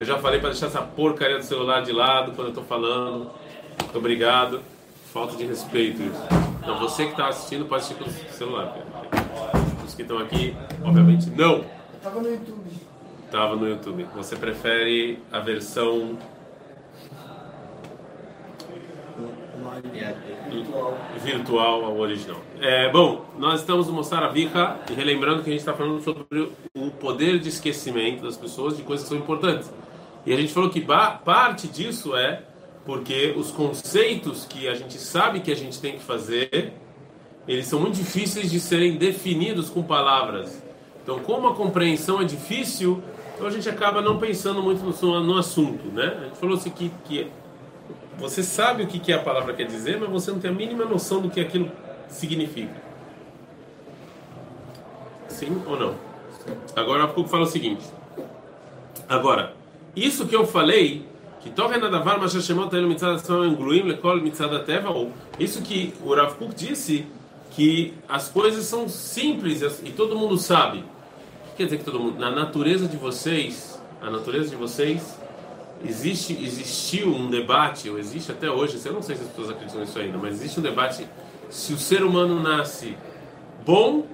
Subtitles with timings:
[0.00, 3.32] Eu já falei para deixar essa porcaria do celular de lado quando eu estou falando.
[3.82, 4.60] Muito obrigado.
[5.12, 6.22] Falta de respeito isso.
[6.62, 8.78] Então você que está assistindo pode assistir com o celular.
[9.84, 11.64] Os que estão aqui, obviamente não.
[11.96, 12.70] Estava no YouTube.
[13.24, 14.06] Estava no YouTube.
[14.14, 16.16] Você prefere a versão
[21.24, 22.40] virtual ao original.
[22.60, 26.00] É, bom, nós estamos no Mostrar a Vika e relembrando que a gente está falando
[26.02, 29.72] sobre o poder de esquecimento das pessoas de coisas que são importantes.
[30.26, 32.42] E a gente falou que parte disso é
[32.84, 36.72] porque os conceitos que a gente sabe que a gente tem que fazer,
[37.46, 40.62] eles são muito difíceis de serem definidos com palavras.
[41.02, 43.02] Então, como a compreensão é difícil,
[43.34, 46.16] então a gente acaba não pensando muito no, no assunto, né?
[46.20, 47.30] A gente falou assim que, que
[48.18, 50.84] você sabe o que, que a palavra quer dizer, mas você não tem a mínima
[50.84, 51.70] noção do que aquilo
[52.08, 52.74] significa.
[55.28, 55.94] Sim ou não?
[56.74, 57.84] Agora a pouco fala o seguinte.
[59.08, 59.54] Agora,
[59.94, 61.04] isso que eu falei,
[61.40, 61.50] que
[64.90, 67.06] ou isso que o Rav Kuk disse,
[67.50, 70.78] que as coisas são simples e todo mundo sabe.
[70.78, 72.18] O que quer dizer que todo mundo?
[72.18, 75.18] Na natureza de vocês, a natureza de vocês
[75.84, 79.80] existe existiu um debate, ou existe até hoje, eu não sei se as pessoas acreditam
[79.80, 81.06] nisso ainda, mas existe um debate
[81.50, 82.96] se o ser humano nasce
[83.64, 84.06] bom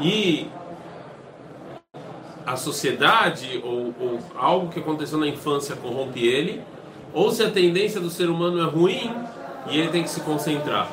[0.00, 0.46] e
[2.52, 6.62] a sociedade ou, ou algo que aconteceu na infância corrompe ele,
[7.12, 9.12] ou se a tendência do ser humano é ruim
[9.68, 10.90] e ele tem que se concentrar,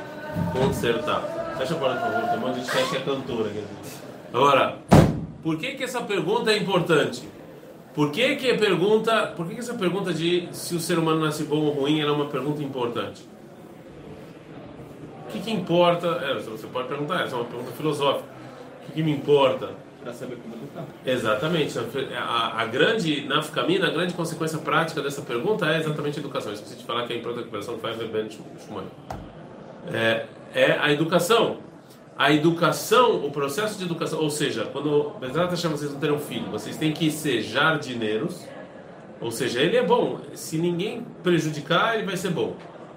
[0.52, 1.56] consertar.
[1.58, 3.52] Fecha a porta, por favor, tem um monte de gente que é cantora.
[4.34, 4.78] Agora,
[5.42, 7.24] por que, que essa pergunta é importante?
[7.94, 11.46] Por que que pergunta, por que, que essa pergunta de se o ser humano nasce
[11.46, 13.22] bom ou ruim é uma pergunta importante?
[15.30, 16.08] O que, que importa?
[16.22, 18.26] É, você pode perguntar, essa é uma pergunta filosófica.
[18.82, 19.85] O que, que me importa?
[20.06, 20.86] Para saber como educar.
[21.04, 21.80] Exatamente.
[22.16, 26.52] A, a grande, na Fkamina, a grande consequência prática dessa pergunta é exatamente a educação.
[26.52, 28.86] Eu esqueci de falar que é a recuperação faz Ben Shmuel.
[29.92, 31.58] É, é a educação
[32.18, 36.50] a educação, o processo de educação, ou seja, quando Bezerra chama vocês não um filho,
[36.50, 38.48] vocês têm que ser jardineiros,
[39.20, 40.22] ou seja, ele é bom.
[40.34, 42.56] Se ninguém prejudicar, ele vai ser bom.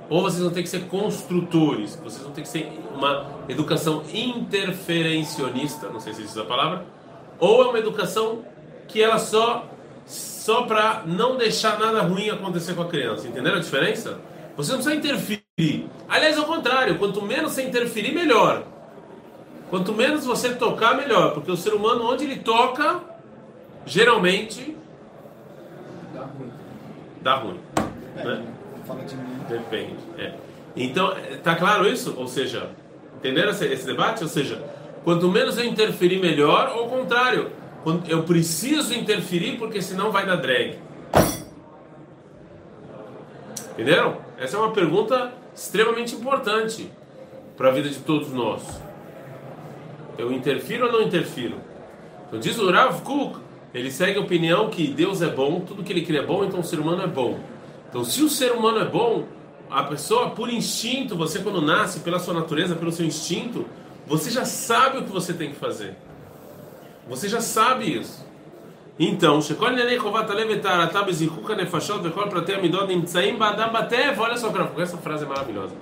[0.08, 5.88] Ou vocês vão ter que ser construtores, vocês vão ter que ser uma educação interferencionista,
[5.88, 6.86] não sei se existe a palavra,
[7.38, 8.44] ou é uma educação
[8.86, 9.66] que ela só
[10.06, 13.28] só para não deixar nada ruim acontecer com a criança.
[13.28, 14.18] Entenderam a diferença?
[14.56, 15.86] Você não precisa interferir.
[16.08, 18.64] Aliás, ao contrário, quanto menos você interferir, melhor.
[19.68, 23.02] Quanto menos você tocar, melhor, porque o ser humano, onde ele toca,
[23.84, 24.74] geralmente
[26.14, 26.50] Dá ruim.
[27.20, 27.60] dá ruim.
[28.16, 28.44] É, Né?
[28.86, 29.38] Fala de mim.
[29.48, 29.96] Depende.
[30.16, 30.32] É.
[30.74, 32.14] Então, tá claro isso?
[32.16, 32.70] Ou seja,
[33.18, 34.22] entenderam esse, esse debate?
[34.22, 34.62] Ou seja,
[35.08, 37.50] quanto menos eu interferir, melhor, ou ao contrário,
[38.06, 40.78] eu preciso interferir porque senão vai dar drag.
[43.72, 44.18] Entenderam?
[44.36, 46.90] Essa é uma pergunta extremamente importante
[47.56, 48.82] para a vida de todos nós.
[50.18, 51.56] Eu interfiro ou não interfiro?
[52.26, 53.38] Então diz o Rav Kuk,
[53.72, 56.60] ele segue a opinião que Deus é bom, tudo que ele cria é bom, então
[56.60, 57.40] o ser humano é bom.
[57.88, 59.24] Então se o ser humano é bom,
[59.70, 63.64] a pessoa por instinto, você quando nasce, pela sua natureza, pelo seu instinto,
[64.08, 65.94] você já sabe o que você tem que fazer.
[67.08, 68.26] Você já sabe isso.
[68.98, 69.40] Então.
[74.22, 75.74] Olha só, essa frase é maravilhosa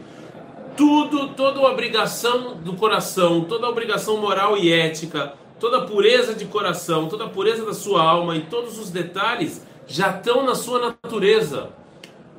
[0.76, 7.26] tudo, toda obrigação do coração, toda obrigação moral e ética, toda pureza de coração, toda
[7.26, 11.70] pureza da sua alma e todos os detalhes já estão na sua natureza.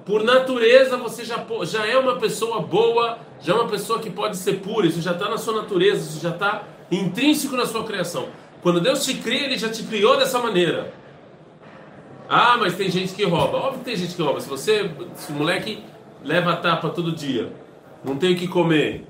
[0.08, 4.38] Por natureza você já, já é uma pessoa boa, já é uma pessoa que pode
[4.38, 8.30] ser pura, isso já está na sua natureza, isso já está intrínseco na sua criação.
[8.62, 10.94] Quando Deus te cria, Ele já te criou dessa maneira.
[12.30, 13.58] Ah, mas tem gente que rouba.
[13.58, 14.40] Óbvio que tem gente que rouba.
[14.40, 15.84] Se você, se o moleque
[16.24, 17.52] leva tapa todo dia,
[18.02, 19.06] não tem o que comer.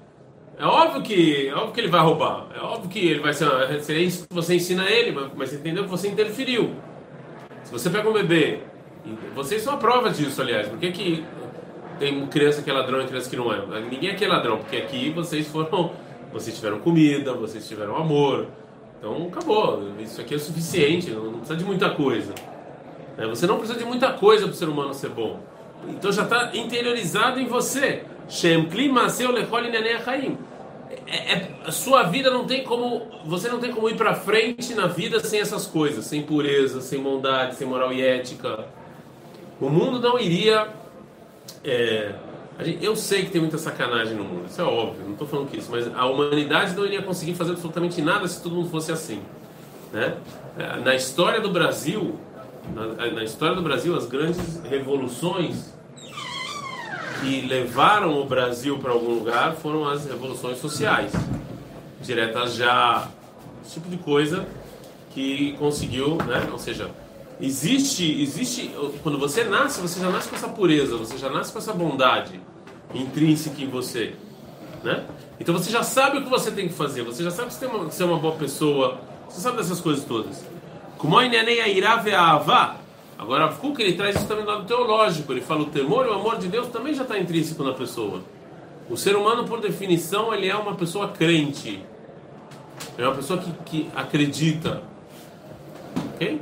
[0.58, 2.48] É óbvio que, é óbvio que ele vai roubar.
[2.56, 5.58] É óbvio que ele vai ser, é isso que você ensina ele, mas, mas você
[5.58, 6.76] entendeu que você interferiu.
[7.64, 8.62] Se você pega um bebê,
[9.36, 10.68] vocês são a prova disso, aliás.
[10.68, 11.26] Por que, que
[12.00, 13.82] tem criança que é ladrão e criança que não é?
[13.82, 15.92] Ninguém aqui é ladrão, porque aqui vocês foram,
[16.32, 18.48] vocês tiveram comida, vocês tiveram amor.
[18.98, 19.92] Então acabou.
[20.00, 22.34] Isso aqui é suficiente, não, precisa de muita coisa.
[23.18, 23.28] Né?
[23.28, 25.40] Você não precisa de muita coisa para o ser humano ser bom.
[25.90, 28.04] Então já está interiorizado em você.
[31.06, 33.08] É, é, a sua vida não tem como.
[33.26, 37.02] Você não tem como ir para frente na vida sem essas coisas, sem pureza, sem
[37.02, 38.66] bondade, sem moral e ética.
[39.60, 40.68] O mundo não iria.
[41.64, 42.14] É,
[42.62, 45.50] gente, eu sei que tem muita sacanagem no mundo, isso é óbvio, não estou falando
[45.50, 48.92] que isso, mas a humanidade não iria conseguir fazer absolutamente nada se todo mundo fosse
[48.92, 49.22] assim.
[49.92, 50.16] Né?
[50.84, 52.20] Na história do Brasil,
[52.74, 55.74] na, na história do Brasil, as grandes revoluções
[57.22, 61.12] que levaram o Brasil para algum lugar foram as revoluções sociais,
[62.02, 63.08] diretas já,
[63.64, 64.46] esse tipo de coisa
[65.12, 66.48] que conseguiu, né?
[66.52, 66.92] Ou seja,
[67.40, 68.72] existe, existe
[69.04, 72.40] quando você nasce, você já nasce com essa pureza, você já nasce com essa bondade
[72.94, 74.14] intrínseca em você,
[74.84, 75.06] né?
[75.40, 77.66] Então você já sabe o que você tem que fazer, você já sabe que você
[77.66, 79.00] tem uma, que ser uma boa pessoa,
[79.30, 80.44] você sabe dessas coisas todas.
[80.98, 81.26] Como a
[83.18, 85.34] Agora, Kuk ele traz isso também do lado teológico.
[85.34, 88.22] Ele fala o temor e o amor de Deus também já está intrínseco na pessoa.
[88.90, 91.84] O ser humano, por definição, ele é uma pessoa crente.
[92.98, 94.84] É uma pessoa que, que acredita.
[96.14, 96.42] Ok?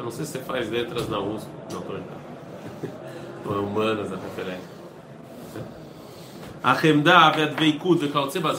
[0.00, 1.48] Eu não sei se você faz letras na USP.
[1.72, 2.00] Não, estou
[3.46, 4.76] Ou é humanas na referência.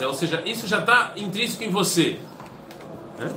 [0.06, 2.18] Ou seja, isso já está intrínseco em você.
[3.18, 3.30] Né?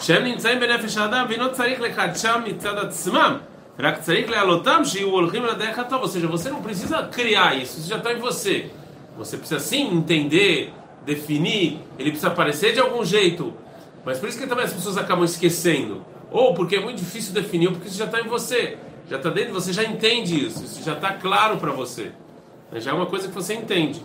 [0.00, 3.36] שהם נמצאים בנפש האדם ואינו צריך לחדשם מצד עצמם,
[3.78, 6.02] רק צריך להעלותם שיהיו הולכים לדרך הטוב.
[6.02, 8.70] Ou seja, você não precisa criar isso, isso já está em você.
[9.18, 10.72] Você precisa sim entender,
[11.04, 13.52] definir, ele precisa aparecer de algum jeito.
[14.04, 16.04] Mas por isso que também as pessoas acabam esquecendo.
[16.30, 18.78] Ou porque é muito difícil definir, ou porque isso já está em você.
[19.08, 22.10] Já está dentro, você já entende isso, isso já está claro para você.
[22.74, 24.02] Já é uma coisa que você entende.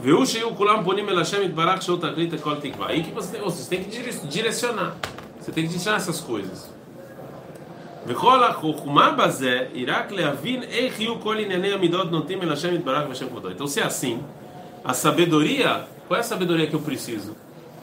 [0.00, 2.88] Viu o Kulam Ponim El Hashem Itbarach Shou Tachlit Kol Tikva.
[2.88, 4.96] Aí que você tem, você tem que direcionar.
[5.40, 6.68] Você tem que direcionar essas coisas.
[8.06, 13.04] וכל החוכמה בזה היא רק להבין איך יהיu כל ענייני המידות נוטים אל השם יתברך
[13.10, 13.50] ושם כבודו.
[13.50, 14.20] Então se é assim,
[14.84, 17.36] a sabedoria, qual é a sabedoria que eu preciso?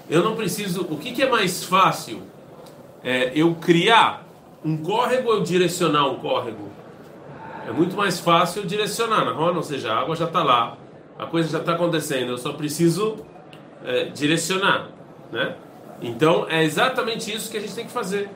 [0.09, 2.23] Eu não preciso, o que, que é mais fácil?
[3.03, 4.27] É, eu criar
[4.65, 6.69] um córrego ou eu direcionar um córrego?
[7.67, 10.77] É muito mais fácil direcionar, não, ou seja, a água já está lá,
[11.19, 13.17] a coisa já está acontecendo, eu só preciso
[13.85, 14.89] é, direcionar,
[15.33, 15.57] né?
[16.03, 18.29] Então é exatamente isso que a gente tem que fazer.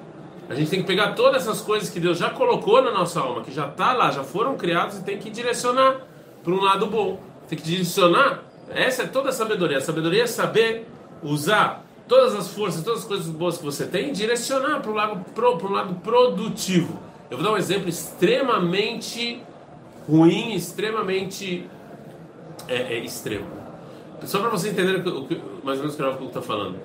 [0.49, 3.43] A gente tem que pegar todas essas coisas que Deus já colocou na nossa alma,
[3.43, 6.01] que já está lá, já foram criadas e tem que direcionar
[6.43, 7.21] para um lado bom.
[7.47, 8.43] Tem que direcionar.
[8.71, 9.77] Essa é toda a sabedoria.
[9.77, 10.87] A sabedoria é saber
[11.23, 15.25] usar todas as forças, todas as coisas boas que você tem direcionar para um lado,
[15.35, 16.99] pro, um lado produtivo.
[17.31, 19.43] Eu vou dar um exemplo extremamente
[20.09, 21.69] ruim, extremamente
[22.67, 23.47] é, é extremo.
[24.25, 26.77] Só para você entender o que, mais ou menos o que o está falando.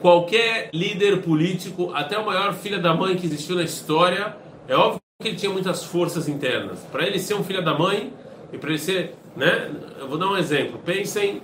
[0.00, 4.36] Qualquer líder político, até o maior filho da mãe que existiu na história,
[4.68, 6.80] é óbvio que ele tinha muitas forças internas.
[6.92, 8.12] Para ele ser um filho da mãe
[8.52, 9.70] e para ele ser, né?
[9.98, 10.78] Eu vou dar um exemplo.
[10.84, 11.40] Pensem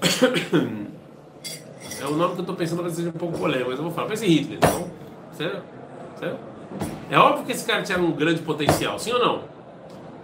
[2.02, 3.92] é o nome que eu estou pensando talvez seja um pouco polêmico, mas eu vou
[3.92, 4.12] falar.
[4.12, 4.90] Em Hitler, então,
[5.32, 5.62] certo?
[6.18, 6.38] certo?
[7.10, 9.42] É óbvio que esse cara tinha um grande potencial, sim ou não?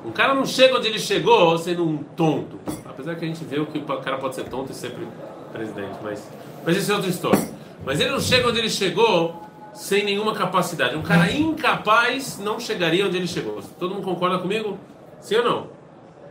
[0.05, 2.59] Um cara não chega onde ele chegou sendo um tonto.
[2.85, 5.07] Apesar que a gente vê que o cara pode ser tonto e sempre
[5.53, 6.29] presidente, mas,
[6.65, 7.49] mas isso é outra história.
[7.85, 9.43] Mas ele não chega onde ele chegou
[9.73, 10.97] sem nenhuma capacidade.
[10.97, 13.63] Um cara incapaz não chegaria onde ele chegou.
[13.79, 14.79] Todo mundo concorda comigo?
[15.21, 15.67] Sim ou não?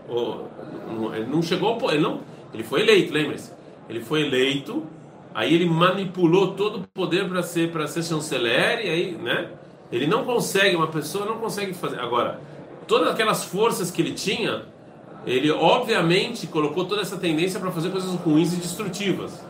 [0.10, 2.22] Ou, ele não chegou, ele não,
[2.54, 3.52] ele foi eleito, lembre-se.
[3.90, 4.86] Ele foi eleito,
[5.34, 9.50] aí ele manipulou todo o poder para ser para ser chanceler e aí, né?
[9.92, 12.00] Ele não consegue, uma pessoa não consegue fazer.
[12.00, 12.40] Agora,
[12.88, 14.64] todas aquelas forças que ele tinha,
[15.26, 19.42] ele obviamente colocou toda essa tendência para fazer coisas ruins e destrutivas.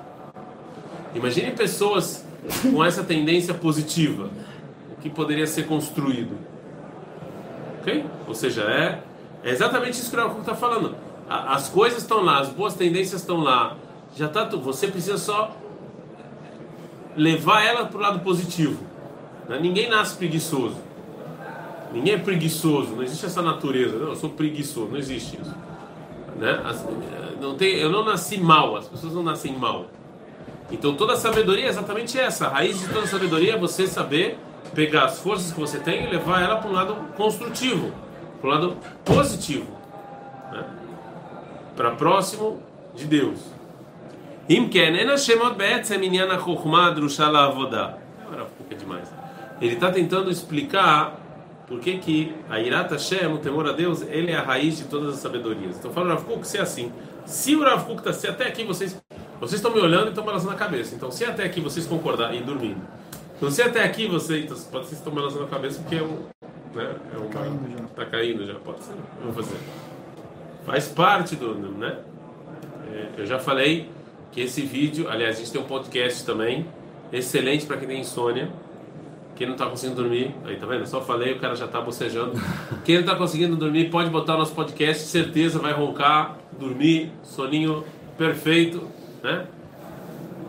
[1.15, 2.25] Imagine pessoas
[2.61, 4.29] com essa tendência positiva,
[4.91, 6.37] o que poderia ser construído.
[7.79, 8.05] Ok?
[8.27, 9.01] Ou seja, é,
[9.43, 10.95] é exatamente isso que o está falando.
[11.29, 13.75] As coisas estão lá, as boas tendências estão lá.
[14.15, 15.55] Já tá, você precisa só
[17.17, 18.81] levar ela para o lado positivo.
[19.49, 19.59] Né?
[19.59, 20.77] Ninguém nasce preguiçoso.
[21.91, 23.97] Ninguém é preguiçoso, não existe essa natureza.
[23.97, 25.55] Não, eu sou preguiçoso, não existe isso.
[26.37, 26.61] Né?
[26.63, 26.85] As,
[27.41, 29.87] não tem, eu não nasci mal, as pessoas não nascem mal.
[30.71, 32.47] Então toda a sabedoria é exatamente essa.
[32.47, 34.37] A raiz de toda a sabedoria é você saber
[34.75, 37.91] pegar as forças que você tem e levar ela para um lado construtivo,
[38.41, 39.65] para um lado positivo,
[40.51, 40.65] né?
[41.75, 42.61] para próximo
[42.93, 43.56] de Deus.
[49.59, 51.19] Ele está tentando explicar
[51.67, 54.85] por que, que a Irat Hashem, o temor a Deus, ele é a raiz de
[54.85, 55.77] todas as sabedorias.
[55.77, 56.91] Então fala Rav Kuk, se é assim.
[57.25, 58.97] Se o Rav Kuk está se até aqui vocês
[59.39, 60.95] vocês estão me olhando e estão balançando a cabeça.
[60.95, 62.81] Então se até aqui vocês concordarem e dormindo.
[63.35, 66.23] Então se até aqui vocês, então, que estão balançando a cabeça porque é um,
[66.73, 67.83] né, é um, caindo já.
[67.95, 68.95] Tá caindo já, pode ser.
[69.19, 69.57] Vamos fazer.
[70.65, 71.97] Faz parte do, né?
[73.17, 73.89] Eu já falei
[74.31, 76.65] que esse vídeo, aliás, a gente tem um podcast também,
[77.11, 78.51] excelente para quem tem insônia
[79.37, 80.87] quem não está conseguindo dormir, aí tá vendo?
[80.87, 82.33] Só falei, o cara já está bocejando.
[82.83, 87.83] Quem não está conseguindo dormir, pode botar o nosso podcast, certeza vai roncar, dormir, soninho
[88.17, 88.87] perfeito,
[89.21, 89.45] né?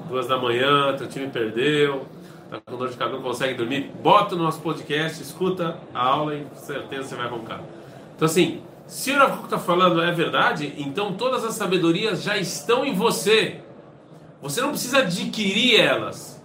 [0.08, 2.06] Duas da manhã, teu time perdeu,
[2.49, 3.92] Tá com dor de cabeça, não consegue dormir?
[4.02, 7.61] Bota o nosso podcast, escuta a aula e com certeza você vai roncar.
[8.16, 12.87] Então assim, se o Kuk está falando é verdade, então todas as sabedorias já estão
[12.87, 13.61] em você.
[14.40, 16.42] Você não precisa adquirir elas.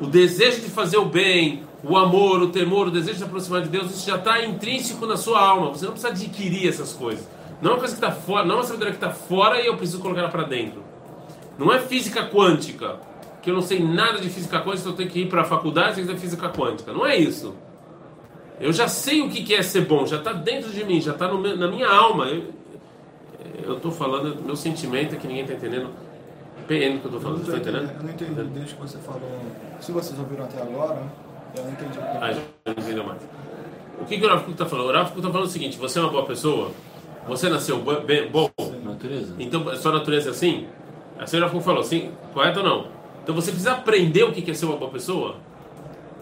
[0.00, 3.62] O desejo de fazer o bem, o amor, o temor, o desejo de se aproximar
[3.62, 5.68] de Deus, isso já está intrínseco na sua alma.
[5.70, 7.28] Você não precisa adquirir essas coisas.
[7.60, 9.66] Não é uma coisa que está fora, não é uma sabedoria que está fora e
[9.66, 10.82] eu preciso colocar ela para dentro.
[11.56, 12.98] Não é física quântica,
[13.40, 15.44] que eu não sei nada de física quântica, então eu tenho que ir para a
[15.44, 16.92] faculdade e fazer física quântica.
[16.92, 17.54] Não é isso.
[18.60, 21.28] Eu já sei o que é ser bom, já está dentro de mim, já está
[21.28, 22.26] na minha alma.
[23.62, 25.90] Eu estou falando, meu sentimento é que ninguém está entendendo.
[26.62, 27.90] PN que eu estou falando, você está entendendo?
[27.96, 29.20] Eu não entendi desde que você falou.
[29.80, 31.02] Se vocês ouviram até agora,
[31.56, 31.98] eu não entendi.
[31.98, 33.22] Ah, já não entendeu mais.
[34.00, 34.88] O que, que o Rafa está falando?
[34.88, 36.70] O Rafa está falando o seguinte: você é uma boa pessoa,
[37.26, 38.50] você nasceu bem, bom.
[38.84, 39.34] Natureza.
[39.38, 40.66] Então, sua natureza é assim?
[41.18, 42.86] A senhora falou assim, correto ou não?
[43.22, 45.36] Então você precisa aprender o que é ser uma boa pessoa?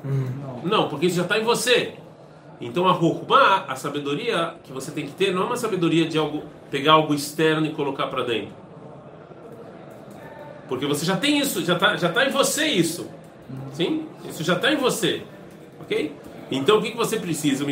[0.05, 0.61] Não.
[0.63, 1.95] Não, porque isso já está em você.
[2.61, 6.19] Então a Rukhmah, a sabedoria que você tem que ter, não é uma sabedoria de
[6.19, 8.51] algo, pegar algo externo e colocar para dentro.
[10.71, 13.09] Porque você já tem isso, já está já tá em você isso.
[13.73, 14.07] Sim?
[14.25, 15.25] Isso já está em você.
[15.81, 16.15] Ok?
[16.49, 17.65] Então o que, que você precisa?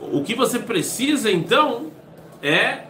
[0.00, 1.92] O que você precisa então
[2.42, 2.84] é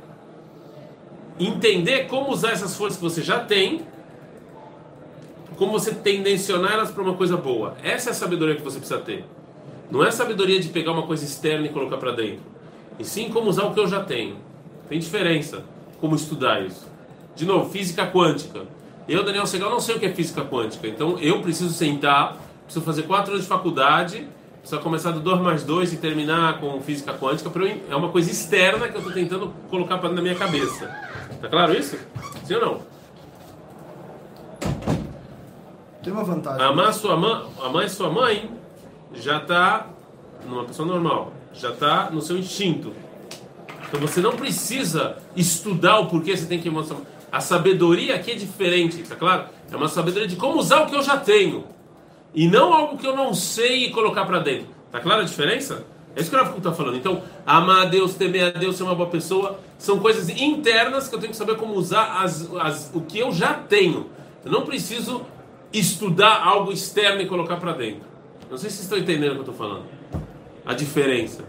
[1.37, 3.83] entender como usar essas forças que você já tem,
[5.57, 7.77] como você tendencionar elas para uma coisa boa.
[7.83, 9.25] Essa é a sabedoria que você precisa ter.
[9.91, 12.45] Não é sabedoria de pegar uma coisa externa e colocar para dentro.
[13.01, 14.37] E sim como usar o que eu já tenho.
[14.89, 15.65] Tem diferença
[16.01, 16.92] como estudar isso.
[17.35, 18.63] De novo, física quântica.
[19.09, 20.87] Eu, Daniel Segal, não sei o que é física quântica.
[20.87, 24.29] Então eu preciso sentar, preciso fazer quatro anos de faculdade,
[24.61, 27.51] preciso começar do 2 mais 2 e terminar com física quântica.
[27.59, 30.87] Eu, é uma coisa externa que eu estou tentando colocar para dentro da minha cabeça.
[31.41, 31.99] Tá claro isso?
[32.45, 32.93] Sim ou não?
[36.03, 36.67] Tem uma vantagem.
[36.67, 38.51] Amar sua mãe, amar sua mãe
[39.15, 39.87] já está
[40.47, 42.93] numa pessoa normal, já está no seu instinto.
[43.89, 47.07] Então você não precisa estudar o porquê você tem que amar sua mãe.
[47.33, 49.47] A sabedoria aqui é diferente, tá claro?
[49.71, 51.65] É uma sabedoria de como usar o que eu já tenho
[52.35, 54.69] e não algo que eu não sei e colocar para dentro.
[54.91, 55.87] Tá clara a diferença?
[56.15, 56.97] É isso que o Rafa está falando.
[56.97, 61.15] Então, amar a Deus, temer a Deus, ser uma boa pessoa, são coisas internas que
[61.15, 64.11] eu tenho que saber como usar as, as, o que eu já tenho.
[64.45, 65.23] Eu não preciso
[65.73, 68.03] estudar algo externo e colocar para dentro.
[68.51, 69.85] Não sei se vocês estão entendendo o que eu estou falando.
[70.67, 71.45] A diferença.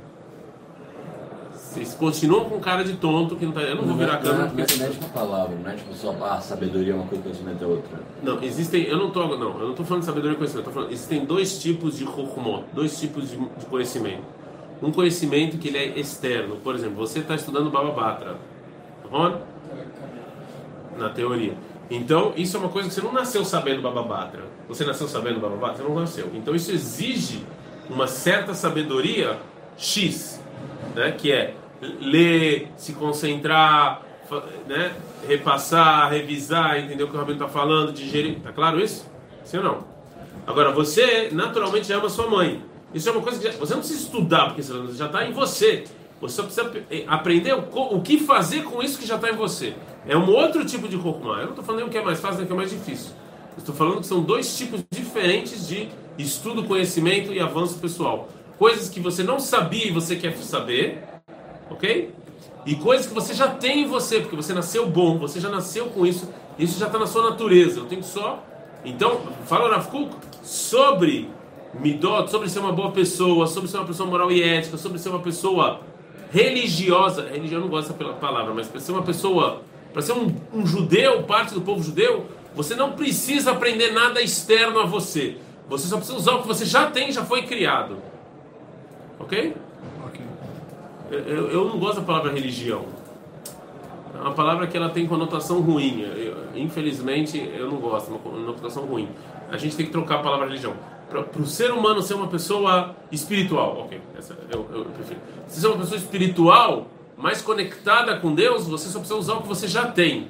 [1.73, 3.61] Vocês continuam com cara de tonto que não tá.
[3.61, 4.45] Eu não vou virar a câmera.
[4.45, 7.63] Não, não é uma palavra, não é tipo só a sabedoria é uma coisa, conhecimento
[7.63, 7.99] é outra.
[8.21, 8.83] Não, existem.
[8.83, 10.67] Eu não tô, não, eu não tô falando de sabedoria e conhecimento.
[10.67, 14.21] Eu tô falando, existem dois tipos de chokhmot, dois tipos de, de conhecimento
[14.83, 16.57] um conhecimento que ele é externo.
[16.57, 18.35] Por exemplo, você está estudando Baba Batra,
[19.09, 19.39] tá
[20.97, 21.53] na teoria.
[21.89, 24.43] Então, isso é uma coisa que você não nasceu sabendo Baba Batra.
[24.67, 25.77] Você nasceu sabendo Baba Batra?
[25.77, 26.29] Você não nasceu.
[26.33, 27.45] Então, isso exige
[27.89, 29.39] uma certa sabedoria
[29.77, 30.41] X,
[30.95, 31.11] né?
[31.11, 31.55] que é
[31.99, 34.01] ler, se concentrar,
[34.67, 34.93] né?
[35.27, 38.39] repassar, revisar, entender o que o Rabino está falando, digerir.
[38.39, 39.09] Tá claro isso?
[39.43, 39.93] Sim ou não?
[40.45, 42.61] Agora, você naturalmente ama sua mãe.
[42.93, 45.85] Isso é uma coisa que já, você não precisa estudar, porque já está em você.
[46.21, 49.35] Você só precisa eh, aprender o, o, que fazer com isso que já está em
[49.35, 49.73] você.
[50.07, 51.39] É um outro tipo de Rokumá.
[51.39, 52.69] Eu não estou falando nem o que é mais fácil nem o que é mais
[52.69, 53.11] difícil.
[53.57, 58.29] Estou falando que são dois tipos diferentes de estudo, conhecimento e avanço pessoal.
[58.57, 61.03] Coisas que você não sabia e você quer saber,
[61.69, 62.13] ok?
[62.65, 65.87] E coisas que você já tem em você, porque você nasceu bom, você já nasceu
[65.87, 67.79] com isso, isso já está na sua natureza.
[67.79, 68.43] Eu tenho que só.
[68.85, 71.29] Então, fala Rav Kuk sobre
[71.73, 75.09] midot, sobre ser uma boa pessoa, sobre ser uma pessoa moral e ética, sobre ser
[75.09, 75.81] uma pessoa
[76.31, 77.27] religiosa.
[77.29, 81.23] Religião não gosta pela palavra, mas para ser uma pessoa, para ser um, um judeu,
[81.23, 85.37] parte do povo judeu, você não precisa aprender nada externo a você.
[85.69, 87.97] Você só precisa usar o que você já tem, já foi criado.
[89.19, 89.55] Ok?
[90.05, 90.21] Ok.
[91.11, 92.85] Eu, eu não gosto da palavra religião.
[94.15, 96.01] É uma palavra que ela tem conotação ruim.
[96.01, 99.09] Eu, infelizmente, eu não gosto, uma conotação ruim.
[99.51, 100.73] A gente tem que trocar a palavra religião
[101.21, 105.19] para o ser humano ser uma pessoa espiritual, ok, essa eu, eu prefiro.
[105.47, 109.47] Se ser uma pessoa espiritual, mais conectada com Deus, você só precisa usar o que
[109.47, 110.29] você já tem,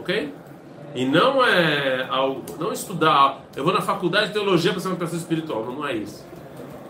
[0.00, 0.34] ok?
[0.94, 3.44] E não é algo, não estudar.
[3.54, 6.26] Eu vou na faculdade de teologia para ser uma pessoa espiritual, não, não é isso.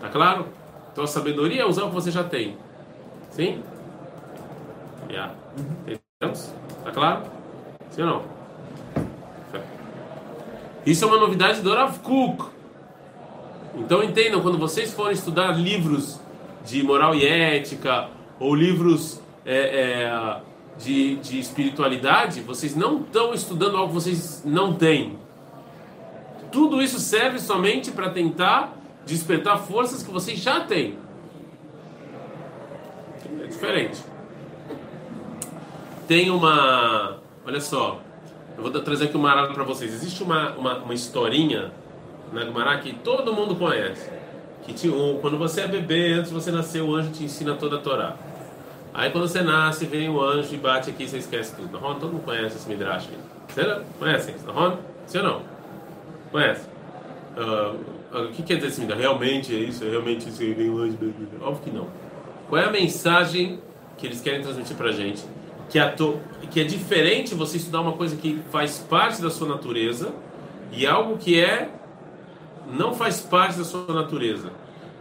[0.01, 0.47] Tá claro?
[0.91, 2.57] Então a sabedoria é usar o que você já tem,
[3.31, 3.63] sim?
[5.09, 5.33] Yeah.
[5.87, 6.53] Entendemos?
[6.83, 7.23] Tá claro?
[7.91, 8.39] Sim ou não?
[10.85, 12.45] Isso é uma novidade do Rav Kuk.
[13.75, 16.19] Então entendam, quando vocês forem estudar livros
[16.65, 18.09] de moral e ética
[18.39, 20.41] ou livros é, é,
[20.77, 25.17] de, de espiritualidade, vocês não estão estudando algo que vocês não têm.
[26.51, 28.73] tudo isso serve somente para tentar
[29.05, 30.97] despertar forças que vocês já têm.
[33.49, 34.01] Diferente.
[36.07, 37.17] Tem uma.
[37.45, 37.99] Olha só.
[38.55, 39.93] Eu vou trazer aqui uma arada para vocês.
[39.93, 41.71] Existe uma, uma, uma historinha
[42.33, 44.09] na Gumará que todo mundo conhece.
[44.63, 44.89] Que te,
[45.21, 48.15] quando você é bebê, antes de você nascer, o anjo te ensina toda a Torá.
[48.93, 51.79] Aí quando você nasce, vem o anjo e bate aqui e você esquece tudo.
[51.79, 53.07] Não, todo mundo conhece esse Midrash.
[53.47, 54.45] Você conhece isso?
[54.45, 54.79] Não?
[55.05, 55.41] Sim ou não?
[56.31, 56.67] Conhece?
[57.37, 58.99] Uh, o que quer dizer esse Midrash?
[58.99, 59.83] Realmente é isso?
[59.83, 60.39] É realmente isso?
[60.39, 60.97] Vem o anjo
[61.41, 61.87] Óbvio que não.
[62.49, 63.61] Qual é a mensagem
[63.97, 65.23] que eles querem transmitir pra gente?
[65.69, 69.47] Que, a to, que é diferente você estudar uma coisa que faz parte da sua
[69.47, 70.11] natureza
[70.71, 71.69] e algo que é
[72.71, 74.51] não faz parte da sua natureza.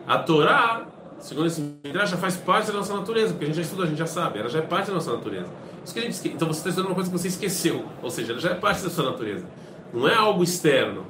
[0.06, 0.86] A Torá
[1.20, 3.88] segundo esse Midrash, já faz parte da nossa natureza, porque a gente já estudou, a
[3.88, 5.48] gente já sabe, ela já é parte da nossa natureza.
[5.84, 6.28] Isso que a gente esque...
[6.28, 8.82] Então você está estudando uma coisa que você esqueceu, ou seja, ela já é parte
[8.82, 9.46] da sua natureza.
[9.92, 11.06] Não é algo externo.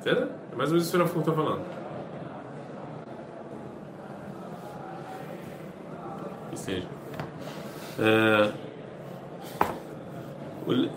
[0.00, 0.28] Entendeu?
[0.52, 1.62] É mais ou menos isso que eu estou falando.
[6.52, 6.86] Que seja.
[7.98, 8.52] É...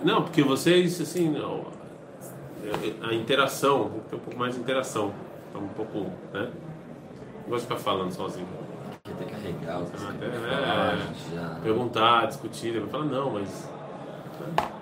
[0.04, 1.66] Não, porque vocês, assim, não...
[3.02, 5.12] a interação, tem um pouco mais de interação.
[5.50, 6.00] Então, um pouco,
[6.34, 6.52] né?
[7.44, 8.48] Não gosto de ficar falando sozinho.
[9.10, 12.76] Até carregar os ah, é, é, Perguntar, discutir.
[12.76, 13.70] Ele fala, não, mas.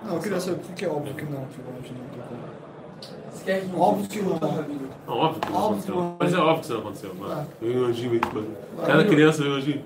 [0.04, 2.54] Não, eu queria saber por que é óbvio que não, tipo, a gente não tocou.
[3.76, 4.38] Óbvio que não.
[5.06, 5.94] Não, óbvio que não Óbvio aconteceu.
[5.94, 6.16] que não.
[6.18, 7.14] Mas é óbvio que isso não aconteceu.
[7.14, 7.32] Mano.
[7.32, 7.46] Ah.
[7.62, 8.84] Eu imagino isso.
[8.86, 9.82] Cada criança eu imagino.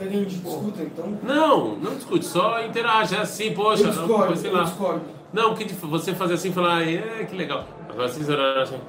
[0.00, 1.18] A gente discuta, então.
[1.22, 3.14] Não, não discute, só interage.
[3.14, 4.64] É assim, poxa, eu não, discordo, sei eu lá.
[4.64, 5.02] discordo.
[5.32, 7.64] Não, que você fazer assim e falar, é, que legal.
[7.88, 8.80] Agora vocês oraram assim.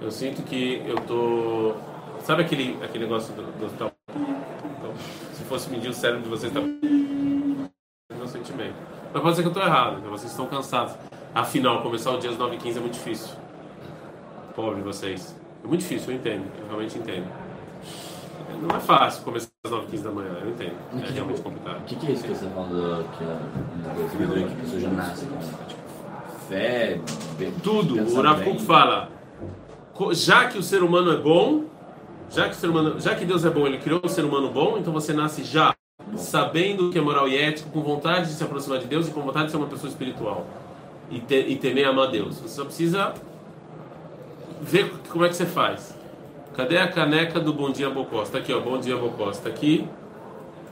[0.00, 1.74] Eu sinto que eu tô.
[2.20, 3.92] Sabe aquele, aquele negócio do, do hospital?
[4.08, 4.92] Então,
[5.32, 6.60] se fosse medir o cérebro de vocês, tá.
[6.60, 8.74] É meu sentimento.
[9.12, 10.94] Mas pode ser que eu tô errado, então vocês estão cansados.
[11.34, 13.34] Afinal, começar o dia às 9h15 é muito difícil.
[14.54, 15.34] Pobre vocês.
[15.64, 16.44] É muito difícil, eu entendo.
[16.60, 17.26] Eu realmente entendo.
[18.60, 20.74] Não é fácil começar às 9h15 da manhã, eu entendo.
[21.02, 21.80] É realmente complicado.
[21.80, 24.80] O que, que é isso que você tá falando que é sabedoria que a pessoa
[24.80, 25.38] já nasce com?
[25.38, 25.82] Tipo,
[26.48, 27.00] fé,
[27.62, 28.00] Tudo.
[28.00, 28.44] O Rav.
[28.44, 29.08] Kuk fala,
[30.12, 31.64] já que o ser humano é bom,
[32.30, 34.50] já que o ser humano, já que Deus é bom, ele criou um ser humano
[34.50, 35.74] bom, então você nasce já
[36.16, 39.10] sabendo o que é moral e ético, com vontade de se aproximar de Deus e
[39.10, 40.46] com vontade de ser uma pessoa espiritual
[41.10, 42.38] e, te, e temer e amar Deus.
[42.38, 43.14] Você só precisa
[44.60, 45.96] ver como é que você faz.
[46.56, 48.28] Cadê a caneca do Bom Dia Bocós?
[48.30, 49.38] Tá aqui, ó, Bom Dia Bocós.
[49.38, 49.88] Tá aqui.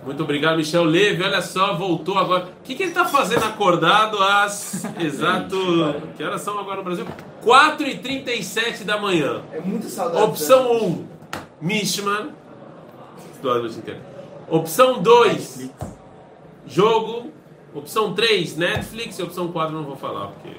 [0.05, 1.23] Muito obrigado, Michel Leve.
[1.23, 2.45] Olha só, voltou agora.
[2.45, 5.57] O que, que ele está fazendo acordado às exato.
[6.17, 7.07] Que horas são agora no Brasil?
[7.45, 9.43] 4h37 da manhã.
[9.53, 10.25] É muito saudade.
[10.25, 11.07] Opção 1,
[11.61, 12.31] Mishman.
[13.33, 14.01] Estudou a noite inteira.
[14.49, 15.71] Opção 2,
[16.67, 17.31] jogo.
[17.75, 19.19] Opção 3, Netflix.
[19.19, 20.57] E opção 4 não vou falar, porque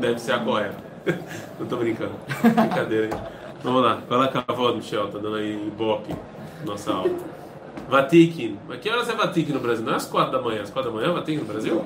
[0.00, 0.82] deve ser a correta.
[1.60, 2.14] Não tô brincando.
[2.42, 3.06] Brincadeira.
[3.14, 3.22] hein?
[3.64, 4.02] Vamos lá.
[4.06, 5.08] Coloca a voz, Michel.
[5.08, 6.14] Tá dando aí ibope.
[6.66, 7.10] Nossa aula.
[7.88, 8.58] Vatikin.
[8.68, 9.84] Mas que horas é Vatikin no Brasil?
[9.84, 10.62] Não é às 4 da manhã.
[10.62, 11.84] Às 4 da manhã é Vatikin no Brasil?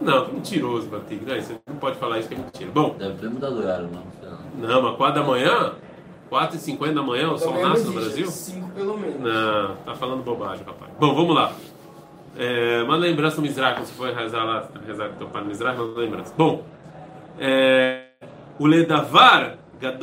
[0.00, 1.24] Não, que mentiroso Vatikin.
[1.24, 2.70] Não, você não pode falar isso que é mentira.
[2.72, 4.02] Bom, Deve ter mudado o horário, não?
[4.28, 4.38] Lá.
[4.58, 5.72] não, mas 4 da manhã?
[6.28, 8.26] 4 e 50 da manhã o sol Também nasce no Brasil?
[8.26, 9.20] Cinco pelo menos.
[9.20, 10.88] Não, tá falando bobagem, papai.
[10.98, 11.52] Bom, vamos lá.
[12.36, 15.48] É, manda lembrança no Mizrach, quando você for rezar lá, rezar com teu pai no
[15.48, 16.32] Mizrach, manda lembrança.
[16.36, 16.64] Bom,
[17.38, 18.04] é,
[18.58, 19.58] o Ledavar,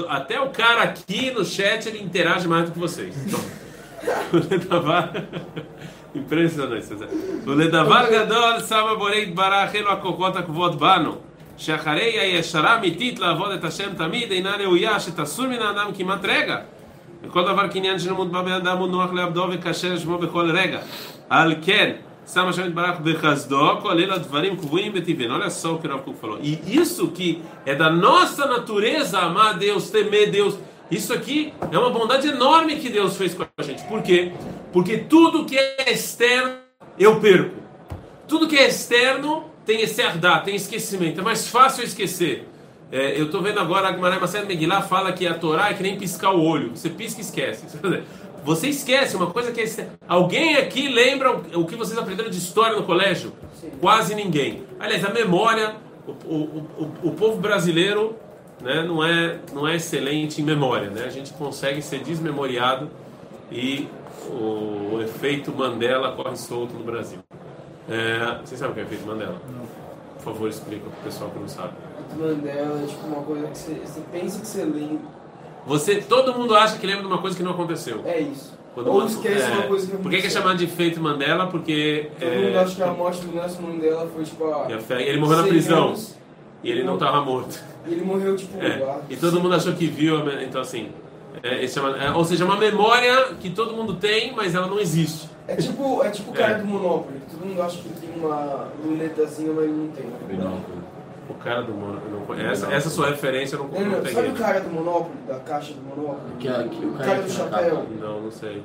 [0.09, 3.14] até o cara aqui no chat ele interage mais do que vocês.
[3.27, 3.40] Então,
[4.33, 5.12] o Ledavar,
[6.14, 6.87] impressionante.
[6.87, 7.09] César.
[7.47, 11.18] O Ledavar Gadol, Sama Boreit Barach, Elo Akokot Akvot Bano.
[11.57, 16.57] שאחרי הישרה האמיתית לעבוד את השם תמיד אינה ראויה שתסור מן האדם כמעט רגע.
[17.23, 20.79] וכל דבר קניין שנמות בא באדם הוא נוח לעבדו וכשר שמו בכל רגע.
[21.31, 21.92] על כן,
[25.34, 26.40] Olha só o que o Rav Kuk falou.
[26.44, 30.60] E isso que é da nossa natureza amar Deus, temer Deus.
[30.92, 33.82] Isso aqui é uma bondade enorme que Deus fez com a gente.
[33.88, 34.34] Por quê?
[34.74, 36.58] Porque tudo que é externo
[37.00, 37.56] eu perco.
[38.28, 40.04] Tudo que é externo tem esse
[40.44, 41.22] tem esquecimento.
[41.22, 42.48] É mais fácil esquecer.
[42.92, 45.84] É, eu estou vendo agora a Guimarães Marcelo Meguilar fala que a Torá é que
[45.84, 46.72] nem piscar o olho.
[46.76, 47.66] Você pisca e esquece.
[48.48, 49.90] Você esquece uma coisa que é.
[50.08, 53.34] Alguém aqui lembra o que vocês aprenderam de história no colégio?
[53.82, 54.64] Quase ninguém.
[54.80, 55.76] Aliás, a memória,
[56.08, 58.16] o, o, o, o povo brasileiro
[58.62, 60.90] né, não, é, não é excelente em memória.
[60.90, 61.04] Né?
[61.04, 62.90] A gente consegue ser desmemoriado
[63.52, 63.90] e
[64.30, 67.20] o, o efeito Mandela corre solto no Brasil.
[67.90, 69.42] É, vocês sabem o que é o efeito Mandela?
[70.16, 71.74] Por favor, explica para o pessoal que não sabe.
[72.18, 75.16] Mandela é tipo uma coisa que você, você pensa que você lembra.
[75.67, 78.01] Você, todo mundo acha que lembra de uma coisa que não aconteceu.
[78.06, 78.58] É isso.
[78.73, 80.41] Quando Ou uma- esquece é, uma coisa que Por que, é aconteceu.
[80.41, 81.47] chamado de efeito Mandela?
[81.47, 84.80] Porque Todo é, mundo acha que a morte do Nelson Mandela foi tipo e a
[84.80, 85.88] fé- ele morreu na 100 prisão.
[85.89, 86.15] anos.
[86.63, 87.60] e ele não estava morto.
[87.88, 89.01] E ele morreu, tipo, É, lá.
[89.10, 90.89] e todo mundo achou que viu, então assim,
[91.43, 95.30] é, é, ou seja, uma memória que todo mundo tem, mas ela não existe.
[95.47, 96.60] É tipo, é tipo o cara É.
[96.60, 100.06] do Monopoly, todo mundo acha que tem uma lunetazinha, mas ele não tem.
[100.27, 100.77] Binóculo.
[101.30, 102.66] O cara do Mono, eu não conheço.
[102.66, 104.13] essa, essa sua referência eu não, não, peguei.
[104.13, 106.34] sabe o cara do Monopoly, da caixa do Monopoly?
[106.40, 107.86] Que, é- que o O cara, cara do chapéu.
[108.00, 108.63] Não, não sei.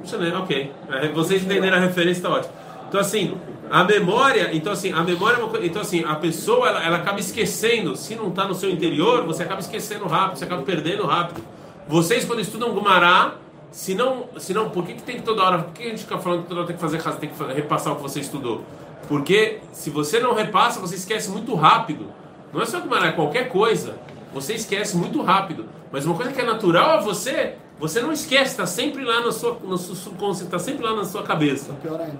[0.00, 0.72] Não sei, ok.
[0.90, 2.52] É, Vocês entenderam a referência, tá ótimo.
[2.88, 3.36] Então assim,
[3.70, 6.96] a memória, então assim, a memória é uma coisa, então assim, a pessoa ela, ela
[6.98, 11.04] acaba esquecendo, se não está no seu interior, você acaba esquecendo rápido, você acaba perdendo
[11.04, 11.42] rápido.
[11.88, 13.34] Vocês quando estudam Gumará,
[13.72, 16.02] se não, se não, por que, que tem que toda hora, por que a gente
[16.02, 18.20] fica falando que toda hora tem que fazer casa, tem que repassar o que você
[18.20, 18.62] estudou?
[19.08, 22.06] Porque se você não repassa, você esquece muito rápido.
[22.52, 23.98] Não é só Gumará, é qualquer coisa.
[24.32, 25.66] Você esquece muito rápido.
[25.92, 29.30] Mas uma coisa que é natural a você, você não esquece, está sempre lá na
[29.30, 31.66] sua, no seu subconsciente, está sempre lá na sua cabeça.
[31.70, 32.18] Então, pior ainda.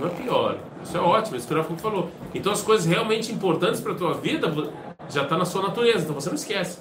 [0.00, 0.56] Não é pior.
[0.82, 2.10] Isso é ótimo, isso que o Rafa falou.
[2.34, 4.52] Então as coisas realmente importantes para a tua vida
[5.08, 6.78] já está na sua natureza, então você não esquece.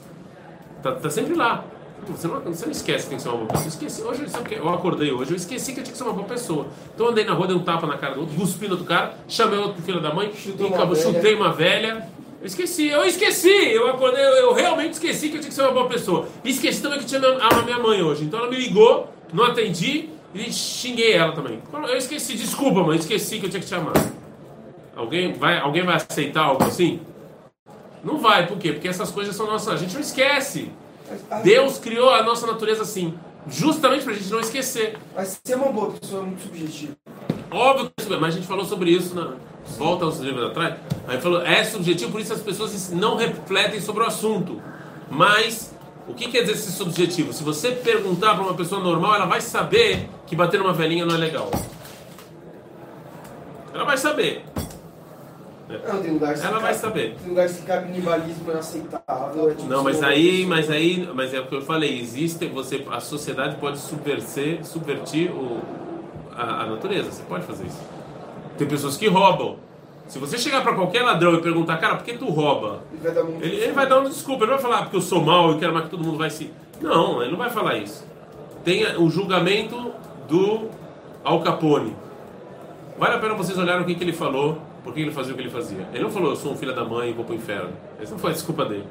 [0.81, 1.63] Tá, tá sempre lá.
[2.07, 3.65] Você não, você não esquece que tem que ser uma boa pessoa.
[3.65, 4.55] Eu esqueci, hoje, o?
[4.55, 6.65] Eu acordei hoje, eu esqueci que eu tinha que ser uma boa pessoa.
[6.93, 9.57] Então andei na rua, dei um tapa na cara do outro, cuspi outro cara, chamei
[9.59, 11.13] outro pro filho da mãe, Chutou e uma acabou, velha.
[11.13, 12.07] chutei uma velha.
[12.41, 15.61] Eu esqueci, eu esqueci, eu acordei, eu, eu realmente esqueci que eu tinha que ser
[15.61, 16.27] uma boa pessoa.
[16.43, 18.23] E esqueci também que tinha minha- a minha mãe hoje.
[18.23, 21.61] Então ela me ligou, não atendi e xinguei ela também.
[21.71, 23.93] Eu esqueci, desculpa, mãe, esqueci que eu tinha que te chamar.
[24.95, 26.99] Alguém vai, alguém vai aceitar algo assim?
[28.03, 28.73] Não vai, por quê?
[28.73, 29.71] Porque essas coisas são nossas.
[29.73, 30.71] A gente não esquece.
[31.43, 34.97] Deus criou a nossa natureza assim, justamente pra gente não esquecer.
[35.15, 36.95] Mas ser uma boa pessoa é muito subjetivo.
[37.49, 39.33] Óbvio que mas a gente falou sobre isso na
[39.77, 40.75] volta aos livros atrás.
[41.07, 44.61] Aí falou, é subjetivo, por isso as pessoas não refletem sobre o assunto.
[45.09, 45.75] Mas
[46.07, 47.33] o que quer dizer esse subjetivo?
[47.33, 51.15] Se você perguntar para uma pessoa normal, ela vai saber que bater numa velhinha não
[51.15, 51.51] é legal.
[53.73, 54.45] Ela vai saber.
[55.87, 57.15] Não, tem lugares Ela vai saber.
[57.15, 59.49] Tem lugares que canibalismo é aceitável.
[59.49, 61.99] É tipo, Não, mas uma aí, pessoa- mas aí, mas é o que eu falei.
[61.99, 65.59] Existe, você, a sociedade pode subverter, subvertir o,
[66.35, 67.11] a, a natureza.
[67.11, 67.81] Você pode fazer isso.
[68.57, 69.55] Tem pessoas que roubam.
[70.07, 72.81] Se você chegar para qualquer ladrão e perguntar, cara, por que tu rouba?
[72.91, 74.43] Ele vai dar muito Ele, ele vai dar uma desculpa.
[74.43, 76.17] Ele não vai falar "Ah, porque eu sou mal e quero mais que todo mundo
[76.17, 76.51] vai se.
[76.81, 78.05] Não, ele não vai falar isso.
[78.63, 79.91] Tem o julgamento
[80.27, 80.67] do
[81.23, 81.95] Al Capone.
[82.99, 85.35] Vale a pena vocês olharem o que, que ele falou, por que ele fazia o
[85.35, 85.87] que ele fazia.
[85.93, 87.71] Ele não falou, eu sou um filho da mãe e vou pro inferno.
[87.99, 88.85] Essa não foi a desculpa dele.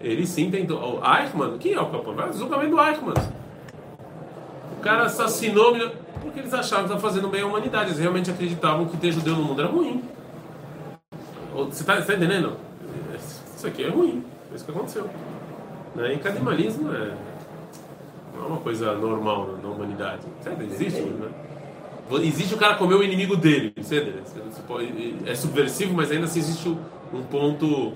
[0.00, 0.78] Ele sim tentou.
[0.78, 2.16] O Eichmann, quem é o Capone?
[2.16, 3.14] Vai, julgamento do Eichmann.
[4.78, 5.74] O cara assassinou
[6.20, 7.86] porque eles achavam que estavam fazendo bem à humanidade.
[7.90, 10.02] Eles realmente acreditavam que ter judeu no mundo era ruim.
[11.54, 12.56] Você está entendendo?
[13.56, 14.24] Isso aqui é ruim.
[14.50, 15.08] É isso que aconteceu.
[15.94, 16.14] Né?
[16.14, 17.14] E canibalismo é,
[18.34, 20.22] não é uma coisa normal na- na humanidade.
[20.40, 20.62] Certo?
[20.62, 21.28] Existe, né?
[22.18, 23.72] Existe o cara comer o inimigo dele.
[25.26, 26.68] É subversivo, mas ainda assim existe
[27.12, 27.92] um ponto.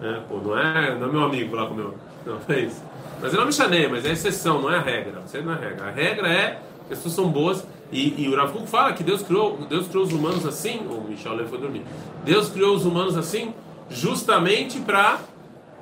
[0.00, 0.22] Né?
[0.28, 1.88] Pô, não, é, não é meu amigo lá comer.
[2.26, 2.82] Não, é isso.
[3.20, 5.20] Mas eu não me chanei, mas é exceção, não é a regra.
[5.26, 5.86] Você não é a regra.
[5.86, 7.66] A regra é que as pessoas são boas.
[7.90, 10.80] E, e o Rav Kuk fala que Deus criou, Deus criou os humanos assim.
[10.88, 11.82] O Michel Lê foi dormir.
[12.24, 13.54] Deus criou os humanos assim
[13.90, 15.18] justamente para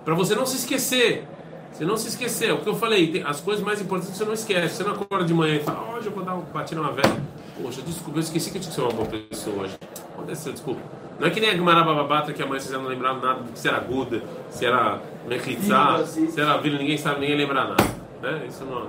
[0.04, 1.26] para você não se esquecer.
[1.72, 2.52] Você não se esquecer.
[2.52, 4.76] O que eu falei, as coisas mais importantes você não esquece.
[4.76, 7.20] Você não acorda de manhã e fala, hoje eu vou dar um bater numa velha.
[7.62, 9.78] Poxa, desculpa, eu esqueci que eu tinha que ser uma boa pessoa hoje.
[10.12, 10.80] Aconteceu, desculpa.
[11.18, 13.78] Não é que nem a Gemara Bababatra que amanhã vocês não lembraram nada, se era
[13.80, 16.28] Guda, se era Mechitzá, Vila, sim.
[16.28, 17.76] se era Vila, ninguém sabe, ninguém lembra nada.
[18.22, 18.46] Né?
[18.46, 18.88] Isso não.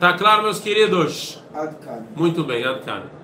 [0.00, 1.42] Tá claro, meus queridos?
[2.16, 3.17] Muito bem, Adkana.